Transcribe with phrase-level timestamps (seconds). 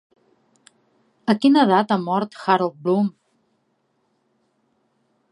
[1.33, 3.11] A quina edat ha mort Harold Bloom?